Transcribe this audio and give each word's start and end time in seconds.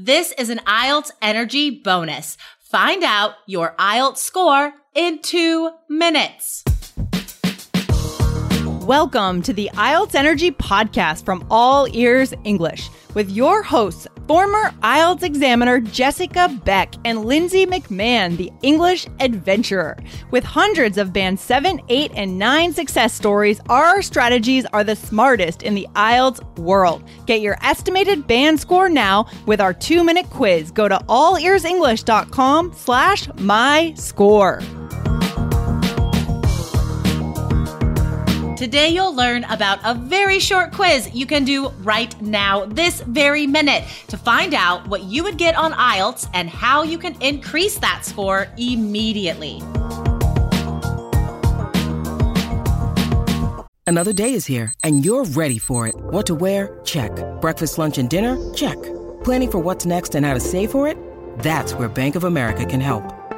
This 0.00 0.30
is 0.38 0.48
an 0.48 0.58
IELTS 0.58 1.10
energy 1.20 1.70
bonus. 1.70 2.36
Find 2.60 3.02
out 3.02 3.32
your 3.46 3.74
IELTS 3.80 4.18
score 4.18 4.74
in 4.94 5.20
two 5.22 5.72
minutes. 5.88 6.62
Welcome 8.88 9.42
to 9.42 9.52
the 9.52 9.68
IELTS 9.74 10.14
Energy 10.14 10.50
Podcast 10.50 11.26
from 11.26 11.46
All 11.50 11.86
Ears 11.94 12.32
English 12.44 12.88
with 13.12 13.28
your 13.28 13.62
hosts, 13.62 14.06
former 14.26 14.70
IELTS 14.82 15.22
examiner 15.24 15.78
Jessica 15.78 16.48
Beck 16.64 16.94
and 17.04 17.26
Lindsay 17.26 17.66
McMahon, 17.66 18.38
the 18.38 18.50
English 18.62 19.06
adventurer. 19.20 19.98
With 20.30 20.42
hundreds 20.42 20.96
of 20.96 21.12
Band 21.12 21.38
7, 21.38 21.82
8, 21.90 22.12
and 22.14 22.38
9 22.38 22.72
success 22.72 23.12
stories, 23.12 23.60
our 23.68 24.00
strategies 24.00 24.64
are 24.72 24.84
the 24.84 24.96
smartest 24.96 25.64
in 25.64 25.74
the 25.74 25.86
IELTS 25.94 26.58
world. 26.58 27.06
Get 27.26 27.42
your 27.42 27.58
estimated 27.62 28.26
band 28.26 28.58
score 28.58 28.88
now 28.88 29.26
with 29.44 29.60
our 29.60 29.74
two-minute 29.74 30.30
quiz. 30.30 30.70
Go 30.70 30.88
to 30.88 30.96
allearsenglish.com 31.10 32.72
slash 32.72 33.28
my 33.36 33.92
score. 33.98 34.62
Today 38.58 38.88
you'll 38.88 39.14
learn 39.14 39.44
about 39.44 39.78
a 39.84 39.94
very 39.94 40.40
short 40.40 40.72
quiz 40.72 41.08
you 41.14 41.26
can 41.26 41.44
do 41.44 41.68
right 41.84 42.20
now, 42.20 42.64
this 42.64 43.02
very 43.02 43.46
minute, 43.46 43.84
to 44.08 44.16
find 44.18 44.52
out 44.52 44.84
what 44.88 45.04
you 45.04 45.22
would 45.22 45.38
get 45.38 45.54
on 45.54 45.70
IELTS 45.72 46.28
and 46.34 46.50
how 46.50 46.82
you 46.82 46.98
can 46.98 47.14
increase 47.22 47.78
that 47.78 48.04
score 48.04 48.48
immediately. 48.56 49.60
Another 53.86 54.12
day 54.12 54.34
is 54.34 54.46
here 54.46 54.74
and 54.82 55.04
you're 55.04 55.24
ready 55.24 55.58
for 55.58 55.86
it. 55.86 55.94
What 55.96 56.26
to 56.26 56.34
wear? 56.34 56.80
Check. 56.82 57.12
Breakfast, 57.40 57.78
lunch, 57.78 57.96
and 57.98 58.10
dinner? 58.10 58.34
Check. 58.54 58.76
Planning 59.22 59.52
for 59.52 59.58
what's 59.60 59.86
next 59.86 60.16
and 60.16 60.26
how 60.26 60.34
to 60.34 60.40
save 60.40 60.72
for 60.72 60.88
it? 60.88 60.98
That's 61.38 61.74
where 61.74 61.88
Bank 61.88 62.16
of 62.16 62.24
America 62.24 62.66
can 62.66 62.80
help. 62.80 63.17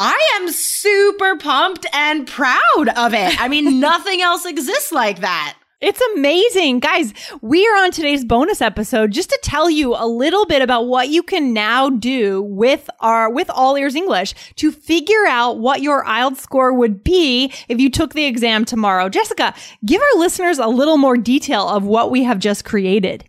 I 0.00 0.18
am 0.36 0.50
super 0.50 1.36
pumped 1.36 1.86
and 1.92 2.26
proud 2.26 2.88
of 2.96 3.14
it. 3.14 3.40
I 3.40 3.48
mean, 3.48 3.80
nothing 3.80 4.20
else 4.20 4.44
exists 4.44 4.92
like 4.92 5.20
that. 5.20 5.56
It's 5.80 6.00
amazing. 6.16 6.80
Guys, 6.80 7.14
we 7.40 7.64
are 7.68 7.84
on 7.84 7.92
today's 7.92 8.24
bonus 8.24 8.60
episode 8.60 9.12
just 9.12 9.30
to 9.30 9.38
tell 9.44 9.70
you 9.70 9.94
a 9.94 10.08
little 10.08 10.44
bit 10.44 10.60
about 10.60 10.88
what 10.88 11.08
you 11.08 11.22
can 11.22 11.52
now 11.52 11.88
do 11.88 12.42
with 12.42 12.90
our, 12.98 13.30
with 13.30 13.48
All 13.48 13.76
Ears 13.76 13.94
English 13.94 14.34
to 14.56 14.72
figure 14.72 15.24
out 15.28 15.60
what 15.60 15.80
your 15.80 16.04
IELTS 16.04 16.38
score 16.38 16.74
would 16.74 17.04
be 17.04 17.52
if 17.68 17.78
you 17.78 17.90
took 17.90 18.14
the 18.14 18.24
exam 18.24 18.64
tomorrow. 18.64 19.08
Jessica, 19.08 19.54
give 19.86 20.02
our 20.02 20.18
listeners 20.18 20.58
a 20.58 20.66
little 20.66 20.96
more 20.96 21.16
detail 21.16 21.68
of 21.68 21.84
what 21.84 22.10
we 22.10 22.24
have 22.24 22.40
just 22.40 22.64
created. 22.64 23.27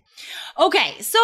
Okay, 0.59 0.99
so 0.99 1.19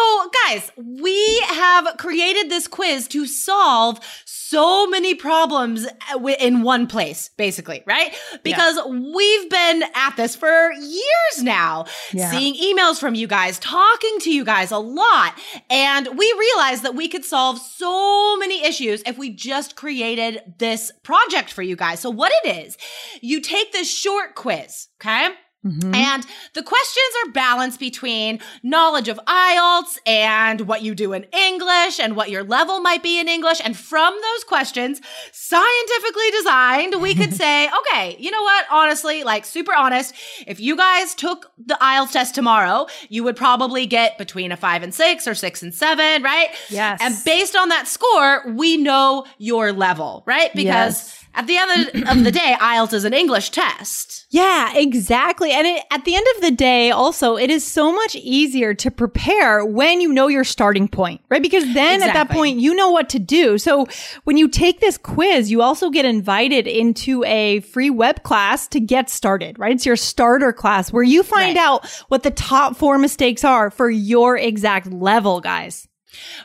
guys, 0.46 0.72
we 0.78 1.40
have 1.40 1.98
created 1.98 2.48
this 2.48 2.66
quiz 2.66 3.06
to 3.08 3.26
solve 3.26 4.00
so 4.24 4.86
many 4.86 5.14
problems 5.14 5.86
uh, 6.14 6.26
in 6.40 6.62
one 6.62 6.86
place, 6.86 7.28
basically, 7.36 7.82
right? 7.84 8.14
Because 8.42 8.76
yeah. 8.76 8.86
we've 8.86 9.50
been 9.50 9.82
at 9.94 10.16
this 10.16 10.34
for 10.36 10.72
years 10.72 11.42
now, 11.42 11.84
yeah. 12.14 12.30
seeing 12.30 12.54
emails 12.54 12.98
from 12.98 13.14
you 13.14 13.26
guys, 13.26 13.58
talking 13.58 14.18
to 14.20 14.32
you 14.32 14.42
guys 14.42 14.70
a 14.70 14.78
lot. 14.78 15.38
And 15.68 16.08
we 16.16 16.34
realized 16.38 16.84
that 16.84 16.94
we 16.94 17.06
could 17.06 17.24
solve 17.24 17.58
so 17.58 18.38
many 18.38 18.64
issues 18.64 19.02
if 19.04 19.18
we 19.18 19.28
just 19.28 19.76
created 19.76 20.54
this 20.56 20.92
project 21.02 21.52
for 21.52 21.62
you 21.62 21.76
guys. 21.76 22.00
So 22.00 22.08
what 22.08 22.32
it 22.42 22.64
is, 22.66 22.78
you 23.20 23.42
take 23.42 23.72
this 23.72 23.90
short 23.90 24.34
quiz, 24.34 24.88
okay? 24.98 25.34
Mm-hmm. 25.66 25.94
And 25.94 26.26
the 26.54 26.62
questions 26.62 27.12
are 27.24 27.32
balanced 27.32 27.80
between 27.80 28.40
knowledge 28.62 29.08
of 29.08 29.18
IELTS 29.26 29.98
and 30.06 30.62
what 30.62 30.82
you 30.82 30.94
do 30.94 31.12
in 31.12 31.24
English 31.32 31.98
and 31.98 32.14
what 32.14 32.30
your 32.30 32.44
level 32.44 32.80
might 32.80 33.02
be 33.02 33.18
in 33.18 33.28
English. 33.28 33.60
And 33.64 33.76
from 33.76 34.14
those 34.14 34.44
questions, 34.44 35.00
scientifically 35.32 36.30
designed, 36.32 37.02
we 37.02 37.14
could 37.14 37.34
say, 37.42 37.68
okay, 37.68 38.16
you 38.18 38.30
know 38.30 38.42
what? 38.42 38.66
Honestly, 38.70 39.24
like 39.24 39.44
super 39.44 39.74
honest, 39.74 40.14
if 40.46 40.60
you 40.60 40.76
guys 40.76 41.14
took 41.14 41.50
the 41.58 41.78
IELTS 41.80 42.12
test 42.12 42.34
tomorrow, 42.34 42.86
you 43.08 43.24
would 43.24 43.36
probably 43.36 43.86
get 43.86 44.18
between 44.18 44.52
a 44.52 44.56
five 44.56 44.82
and 44.82 44.94
six 44.94 45.26
or 45.26 45.34
six 45.34 45.62
and 45.62 45.74
seven, 45.74 46.22
right? 46.22 46.48
Yes. 46.70 47.00
And 47.02 47.16
based 47.24 47.56
on 47.56 47.70
that 47.70 47.88
score, 47.88 48.44
we 48.52 48.76
know 48.76 49.26
your 49.38 49.72
level, 49.72 50.22
right? 50.26 50.52
Because 50.54 50.66
yes 50.66 51.25
at 51.36 51.46
the 51.46 51.56
end 51.58 52.08
of 52.08 52.24
the 52.24 52.32
day, 52.32 52.56
IELTS 52.58 52.94
is 52.94 53.04
an 53.04 53.12
English 53.12 53.50
test. 53.50 54.26
Yeah, 54.30 54.74
exactly. 54.74 55.52
And 55.52 55.66
it, 55.66 55.84
at 55.90 56.04
the 56.04 56.16
end 56.16 56.26
of 56.34 56.42
the 56.42 56.50
day, 56.50 56.90
also, 56.90 57.36
it 57.36 57.50
is 57.50 57.64
so 57.64 57.92
much 57.92 58.16
easier 58.16 58.74
to 58.74 58.90
prepare 58.90 59.64
when 59.64 60.00
you 60.00 60.12
know 60.12 60.28
your 60.28 60.44
starting 60.44 60.88
point, 60.88 61.20
right? 61.28 61.42
Because 61.42 61.64
then 61.74 61.96
exactly. 61.96 62.08
at 62.08 62.14
that 62.14 62.34
point, 62.34 62.58
you 62.58 62.74
know 62.74 62.90
what 62.90 63.08
to 63.10 63.18
do. 63.18 63.58
So 63.58 63.86
when 64.24 64.36
you 64.36 64.48
take 64.48 64.80
this 64.80 64.98
quiz, 64.98 65.50
you 65.50 65.62
also 65.62 65.90
get 65.90 66.04
invited 66.04 66.66
into 66.66 67.22
a 67.24 67.60
free 67.60 67.90
web 67.90 68.22
class 68.22 68.66
to 68.68 68.80
get 68.80 69.08
started, 69.10 69.58
right? 69.58 69.72
It's 69.72 69.86
your 69.86 69.96
starter 69.96 70.52
class 70.52 70.92
where 70.92 71.02
you 71.02 71.22
find 71.22 71.56
right. 71.56 71.64
out 71.64 71.86
what 72.08 72.22
the 72.22 72.30
top 72.30 72.76
four 72.76 72.98
mistakes 72.98 73.44
are 73.44 73.70
for 73.70 73.88
your 73.90 74.36
exact 74.36 74.90
level, 74.90 75.40
guys. 75.40 75.86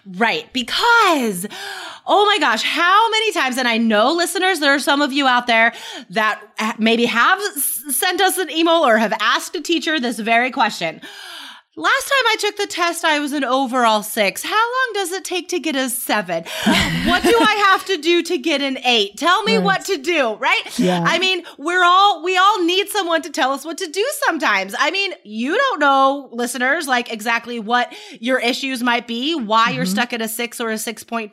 Right. 0.06 0.52
Because, 0.54 1.46
oh 2.08 2.26
my 2.26 2.38
gosh, 2.40 2.64
how 2.64 3.10
many 3.10 3.32
times, 3.32 3.58
and 3.58 3.68
I 3.68 3.78
know 3.78 4.14
listeners, 4.14 4.60
there 4.60 4.74
are 4.74 4.80
some 4.80 5.02
of 5.02 5.14
you 5.14 5.28
out 5.28 5.48
there 5.48 5.74
that 6.10 6.42
maybe 6.80 7.06
have 7.06 7.42
sent 7.42 8.22
us 8.22 8.38
an 8.38 8.50
email 8.50 8.86
or 8.86 8.98
have 8.98 9.14
asked 9.20 9.56
a 9.56 9.62
teacher 9.62 10.00
this 10.00 10.20
very 10.20 10.52
question. 10.52 11.02
Last 11.78 12.04
time 12.04 12.26
I 12.28 12.36
took 12.38 12.58
the 12.58 12.68
test, 12.68 13.06
I 13.06 13.20
was 13.22 13.32
an 13.32 13.46
overall 13.46 14.04
six. 14.04 14.44
How 14.44 14.52
long 14.52 14.94
does 14.94 15.14
it 15.14 15.24
take 15.24 15.48
to 15.50 15.60
get 15.60 15.74
a 15.74 15.90
seven? 15.90 16.44
what 17.06 17.24
do 17.24 17.34
I 17.40 17.64
have 17.70 17.86
to 17.86 17.96
do 17.96 18.22
to 18.24 18.38
get 18.38 18.62
an 18.62 18.78
eight? 18.80 19.16
Tell 19.16 19.42
me 19.44 19.56
right. 19.56 19.64
what 19.64 19.86
to 19.86 19.98
do, 19.98 20.34
right? 20.34 20.78
Yeah. 20.78 21.02
I 21.08 21.18
mean, 21.18 21.44
we're 21.58 21.82
all, 21.82 22.26
we 22.26 22.36
all 22.36 22.62
need 22.66 22.90
someone 22.90 23.22
to 23.22 23.30
tell 23.30 23.54
us 23.54 23.64
what 23.64 23.78
to 23.78 23.88
do 23.88 24.06
sometimes. 24.26 24.76
I 24.78 24.92
mean, 24.92 25.14
you 25.24 25.58
don't 25.58 25.80
know, 25.80 26.28
listeners, 26.34 26.90
like 26.90 27.10
exactly 27.10 27.58
what 27.58 27.96
your 28.20 28.40
issues 28.40 28.84
might 28.84 29.08
be, 29.08 29.34
why 29.36 29.68
mm-hmm. 29.68 29.76
you're 29.78 29.86
stuck 29.86 30.12
at 30.12 30.22
a 30.22 30.28
six 30.28 30.60
or 30.60 30.72
a 30.72 30.76
6.5. 30.76 31.32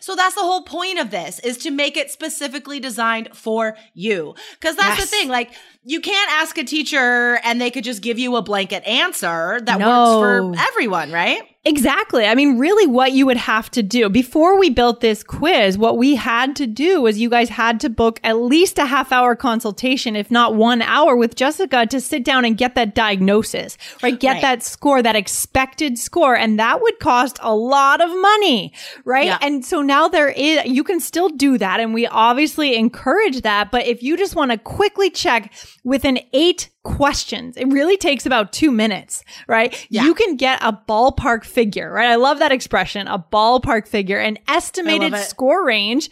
So 0.00 0.14
that's 0.14 0.34
the 0.34 0.42
whole 0.42 0.62
point 0.62 0.98
of 0.98 1.10
this 1.10 1.38
is 1.38 1.56
to 1.56 1.70
make 1.70 1.96
it 1.96 2.10
specifically 2.10 2.80
designed 2.80 3.34
for 3.34 3.78
you. 3.94 4.34
Cause 4.60 4.76
that's 4.76 4.98
yes. 4.98 5.00
the 5.00 5.06
thing. 5.06 5.28
Like, 5.30 5.52
you 5.82 6.00
can't 6.02 6.30
ask 6.32 6.58
a 6.58 6.64
teacher 6.64 7.40
and 7.42 7.58
they 7.58 7.70
could 7.70 7.84
just 7.84 8.02
give 8.02 8.18
you 8.18 8.36
a 8.36 8.42
blanket 8.42 8.86
answer 8.86 9.58
that 9.62 9.79
no. 9.80 10.20
works 10.20 10.58
for 10.58 10.68
everyone, 10.68 11.12
right? 11.12 11.42
Exactly. 11.66 12.24
I 12.24 12.34
mean, 12.34 12.56
really 12.56 12.86
what 12.86 13.12
you 13.12 13.26
would 13.26 13.36
have 13.36 13.70
to 13.72 13.82
do 13.82 14.08
before 14.08 14.58
we 14.58 14.70
built 14.70 15.02
this 15.02 15.22
quiz, 15.22 15.76
what 15.76 15.98
we 15.98 16.14
had 16.14 16.56
to 16.56 16.66
do 16.66 17.02
was 17.02 17.18
you 17.18 17.28
guys 17.28 17.50
had 17.50 17.80
to 17.80 17.90
book 17.90 18.18
at 18.24 18.38
least 18.38 18.78
a 18.78 18.86
half 18.86 19.12
hour 19.12 19.36
consultation, 19.36 20.16
if 20.16 20.30
not 20.30 20.54
one 20.54 20.80
hour 20.80 21.14
with 21.16 21.34
Jessica 21.34 21.84
to 21.84 22.00
sit 22.00 22.24
down 22.24 22.46
and 22.46 22.56
get 22.56 22.76
that 22.76 22.94
diagnosis, 22.94 23.76
right? 24.02 24.18
Get 24.18 24.34
right. 24.34 24.40
that 24.40 24.62
score, 24.62 25.02
that 25.02 25.16
expected 25.16 25.98
score. 25.98 26.34
And 26.34 26.58
that 26.58 26.80
would 26.80 26.98
cost 26.98 27.38
a 27.42 27.54
lot 27.54 28.00
of 28.00 28.08
money, 28.08 28.72
right? 29.04 29.26
Yeah. 29.26 29.38
And 29.42 29.62
so 29.62 29.82
now 29.82 30.08
there 30.08 30.30
is, 30.30 30.64
you 30.64 30.82
can 30.82 30.98
still 30.98 31.28
do 31.28 31.58
that. 31.58 31.78
And 31.78 31.92
we 31.92 32.06
obviously 32.06 32.74
encourage 32.74 33.42
that. 33.42 33.70
But 33.70 33.86
if 33.86 34.02
you 34.02 34.16
just 34.16 34.34
want 34.34 34.50
to 34.50 34.56
quickly 34.56 35.10
check 35.10 35.52
with 35.84 36.06
an 36.06 36.20
eight 36.32 36.70
questions. 36.82 37.56
It 37.56 37.66
really 37.66 37.96
takes 37.96 38.24
about 38.24 38.52
two 38.52 38.70
minutes, 38.70 39.22
right? 39.46 39.86
Yeah. 39.90 40.04
You 40.04 40.14
can 40.14 40.36
get 40.36 40.62
a 40.62 40.72
ballpark 40.72 41.44
figure, 41.50 41.92
right? 41.92 42.08
I 42.08 42.16
love 42.16 42.38
that 42.38 42.52
expression, 42.52 43.06
a 43.06 43.18
ballpark 43.18 43.86
figure, 43.86 44.18
an 44.18 44.38
estimated 44.48 45.16
score 45.16 45.64
range 45.64 46.10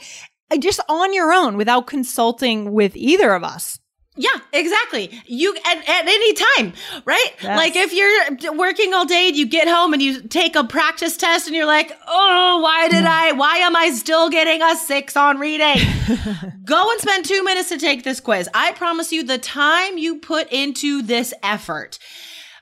uh, 0.50 0.56
just 0.58 0.80
on 0.88 1.12
your 1.12 1.32
own 1.32 1.56
without 1.56 1.86
consulting 1.86 2.72
with 2.72 2.96
either 2.96 3.32
of 3.32 3.44
us. 3.44 3.78
Yeah, 4.18 4.36
exactly. 4.52 5.12
You 5.26 5.54
at, 5.64 5.88
at 5.88 6.08
any 6.08 6.32
time, 6.34 6.72
right? 7.04 7.30
Yes. 7.40 7.56
Like 7.56 7.76
if 7.76 7.92
you're 7.92 8.56
working 8.56 8.92
all 8.92 9.04
day 9.06 9.28
and 9.28 9.36
you 9.36 9.46
get 9.46 9.68
home 9.68 9.92
and 9.92 10.02
you 10.02 10.22
take 10.22 10.56
a 10.56 10.64
practice 10.64 11.16
test 11.16 11.46
and 11.46 11.54
you're 11.54 11.66
like, 11.66 11.96
oh, 12.08 12.58
why 12.60 12.88
did 12.88 13.04
I, 13.04 13.30
why 13.32 13.58
am 13.58 13.76
I 13.76 13.90
still 13.90 14.28
getting 14.28 14.60
a 14.60 14.74
six 14.74 15.16
on 15.16 15.38
reading? 15.38 15.76
Go 16.64 16.90
and 16.90 17.00
spend 17.00 17.26
two 17.26 17.44
minutes 17.44 17.68
to 17.68 17.78
take 17.78 18.02
this 18.02 18.18
quiz. 18.18 18.48
I 18.52 18.72
promise 18.72 19.12
you 19.12 19.22
the 19.22 19.38
time 19.38 19.98
you 19.98 20.18
put 20.18 20.52
into 20.52 21.00
this 21.00 21.32
effort 21.44 22.00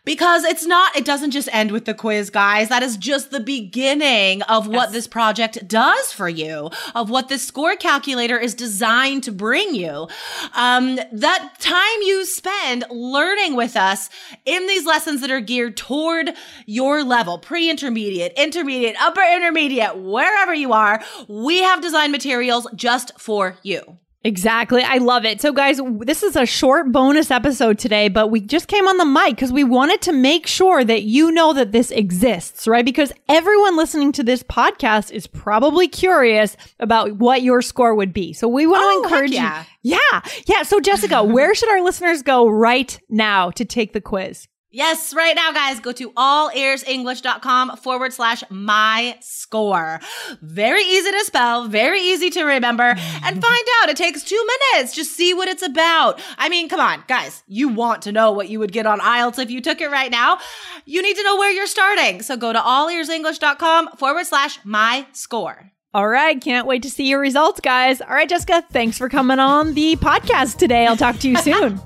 Because 0.06 0.44
it's 0.44 0.64
not, 0.64 0.96
it 0.96 1.04
doesn't 1.04 1.32
just 1.32 1.48
end 1.52 1.72
with 1.72 1.84
the 1.84 1.92
quiz, 1.92 2.30
guys. 2.30 2.68
That 2.68 2.84
is 2.84 2.96
just 2.96 3.32
the 3.32 3.40
beginning 3.40 4.40
of 4.42 4.68
what 4.68 4.92
this 4.92 5.08
project 5.08 5.66
does 5.66 6.12
for 6.12 6.28
you, 6.28 6.70
of 6.94 7.10
what 7.10 7.28
this 7.28 7.44
score 7.44 7.74
calculator 7.74 8.38
is 8.38 8.54
designed 8.54 9.24
to 9.24 9.32
bring 9.32 9.74
you. 9.74 10.06
Um, 10.54 11.00
that 11.12 11.54
time 11.58 12.02
you 12.02 12.24
spend 12.24 12.84
learning 12.88 13.56
with 13.56 13.76
us 13.76 14.08
in 14.44 14.68
these 14.68 14.86
lessons 14.86 15.20
that 15.22 15.30
are 15.32 15.40
geared 15.40 15.76
toward 15.76 16.30
your 16.66 17.02
level, 17.02 17.38
pre-intermediate, 17.38 18.32
intermediate, 18.36 18.94
upper 19.02 19.22
intermediate, 19.22 19.96
wherever 19.96 20.54
you 20.54 20.72
are, 20.72 21.02
we 21.26 21.62
have 21.62 21.82
designed 21.82 22.12
materials 22.12 22.68
just 22.76 23.18
for 23.18 23.58
you. 23.64 23.98
Exactly. 24.26 24.82
I 24.82 24.98
love 24.98 25.24
it. 25.24 25.40
So, 25.40 25.52
guys, 25.52 25.80
this 26.00 26.24
is 26.24 26.34
a 26.34 26.44
short 26.44 26.90
bonus 26.90 27.30
episode 27.30 27.78
today, 27.78 28.08
but 28.08 28.26
we 28.26 28.40
just 28.40 28.66
came 28.66 28.88
on 28.88 28.96
the 28.98 29.04
mic 29.04 29.36
because 29.36 29.52
we 29.52 29.62
wanted 29.62 30.02
to 30.02 30.12
make 30.12 30.48
sure 30.48 30.82
that 30.82 31.02
you 31.04 31.30
know 31.30 31.52
that 31.52 31.70
this 31.70 31.92
exists, 31.92 32.66
right? 32.66 32.84
Because 32.84 33.12
everyone 33.28 33.76
listening 33.76 34.10
to 34.12 34.24
this 34.24 34.42
podcast 34.42 35.12
is 35.12 35.28
probably 35.28 35.86
curious 35.86 36.56
about 36.80 37.12
what 37.18 37.42
your 37.42 37.62
score 37.62 37.94
would 37.94 38.12
be. 38.12 38.32
So, 38.32 38.48
we 38.48 38.66
want 38.66 38.82
Oh, 38.84 39.00
to 39.02 39.08
encourage 39.08 39.30
yeah. 39.30 39.64
you. 39.82 39.94
Yeah. 40.12 40.20
Yeah. 40.48 40.62
So, 40.64 40.80
Jessica, 40.80 41.22
where 41.36 41.54
should 41.54 41.70
our 41.70 41.80
listeners 41.82 42.22
go 42.22 42.48
right 42.48 42.98
now 43.08 43.50
to 43.52 43.64
take 43.64 43.92
the 43.92 44.00
quiz? 44.00 44.48
Yes, 44.70 45.14
right 45.14 45.34
now, 45.34 45.52
guys, 45.52 45.80
go 45.80 45.92
to 45.92 46.10
allearsenglish.com 46.12 47.76
forward 47.76 48.12
slash 48.12 48.42
my 48.50 49.16
score. 49.20 50.00
Very 50.42 50.82
easy 50.82 51.10
to 51.12 51.24
spell, 51.24 51.66
very 51.68 52.00
easy 52.00 52.30
to 52.30 52.44
remember, 52.44 52.82
and 52.82 52.96
find 53.42 53.66
out. 53.82 53.88
It 53.88 53.96
takes 53.96 54.22
two 54.22 54.46
minutes. 54.74 54.94
Just 54.94 55.12
see 55.12 55.32
what 55.32 55.48
it's 55.48 55.62
about. 55.62 56.20
I 56.36 56.48
mean, 56.48 56.68
come 56.68 56.80
on, 56.80 57.04
guys, 57.08 57.42
you 57.46 57.68
want 57.68 58.02
to 58.02 58.12
know 58.12 58.32
what 58.32 58.48
you 58.48 58.58
would 58.58 58.72
get 58.72 58.86
on 58.86 58.98
IELTS 59.00 59.38
if 59.38 59.50
you 59.50 59.60
took 59.60 59.80
it 59.80 59.90
right 59.90 60.10
now. 60.10 60.38
You 60.84 61.00
need 61.00 61.16
to 61.16 61.22
know 61.22 61.36
where 61.36 61.50
you're 61.52 61.66
starting. 61.66 62.22
So 62.22 62.36
go 62.36 62.52
to 62.52 62.58
allearsenglish.com 62.58 63.90
forward 63.96 64.26
slash 64.26 64.58
my 64.64 65.06
score. 65.12 65.70
All 65.94 66.08
right. 66.08 66.38
Can't 66.38 66.66
wait 66.66 66.82
to 66.82 66.90
see 66.90 67.08
your 67.08 67.20
results, 67.20 67.60
guys. 67.60 68.02
All 68.02 68.08
right, 68.08 68.28
Jessica, 68.28 68.62
thanks 68.70 68.98
for 68.98 69.08
coming 69.08 69.38
on 69.38 69.72
the 69.72 69.96
podcast 69.96 70.58
today. 70.58 70.86
I'll 70.86 70.96
talk 70.96 71.18
to 71.20 71.30
you 71.30 71.36
soon. 71.38 71.78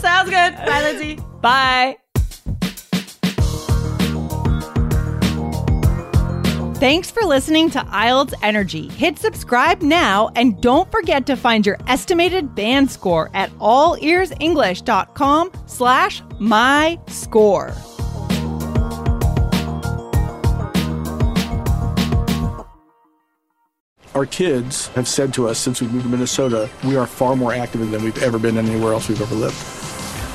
Sounds 0.00 0.30
good. 0.30 0.56
Bye, 0.56 0.80
Lindsay. 0.82 1.20
Bye. 1.40 1.98
Thanks 6.78 7.08
for 7.08 7.22
listening 7.22 7.70
to 7.70 7.78
IELTS 7.78 8.34
Energy. 8.42 8.88
Hit 8.88 9.16
subscribe 9.16 9.80
now 9.80 10.30
and 10.34 10.60
don't 10.60 10.90
forget 10.90 11.24
to 11.26 11.36
find 11.36 11.64
your 11.64 11.78
estimated 11.86 12.56
band 12.56 12.90
score 12.90 13.30
at 13.32 13.48
allearsenglish.com 13.58 15.52
slash 15.66 16.22
my 16.40 16.98
score. 17.06 17.72
Our 24.16 24.26
kids 24.26 24.88
have 24.88 25.06
said 25.06 25.32
to 25.34 25.46
us 25.48 25.58
since 25.58 25.80
we 25.80 25.86
moved 25.86 26.04
to 26.04 26.10
Minnesota, 26.10 26.68
we 26.84 26.96
are 26.96 27.06
far 27.06 27.36
more 27.36 27.54
active 27.54 27.88
than 27.88 28.02
we've 28.02 28.20
ever 28.20 28.38
been 28.40 28.58
anywhere 28.58 28.92
else 28.92 29.08
we've 29.08 29.22
ever 29.22 29.34
lived. 29.36 29.83